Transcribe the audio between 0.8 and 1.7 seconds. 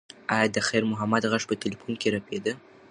محمد غږ په